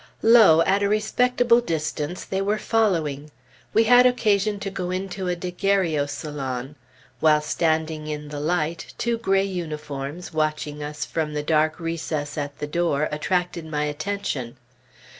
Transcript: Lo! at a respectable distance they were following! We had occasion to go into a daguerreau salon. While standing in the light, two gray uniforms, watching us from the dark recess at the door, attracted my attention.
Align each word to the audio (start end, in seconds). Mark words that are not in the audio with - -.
Lo! 0.23 0.61
at 0.63 0.81
a 0.81 0.89
respectable 0.89 1.61
distance 1.61 2.25
they 2.25 2.41
were 2.41 2.57
following! 2.57 3.29
We 3.71 3.83
had 3.83 4.07
occasion 4.07 4.59
to 4.61 4.71
go 4.71 4.89
into 4.89 5.27
a 5.27 5.35
daguerreau 5.35 6.07
salon. 6.07 6.75
While 7.19 7.41
standing 7.41 8.07
in 8.07 8.29
the 8.29 8.39
light, 8.39 8.95
two 8.97 9.19
gray 9.19 9.45
uniforms, 9.45 10.33
watching 10.33 10.81
us 10.81 11.05
from 11.05 11.35
the 11.35 11.43
dark 11.43 11.79
recess 11.79 12.35
at 12.35 12.57
the 12.57 12.65
door, 12.65 13.09
attracted 13.11 13.67
my 13.67 13.83
attention. 13.83 14.57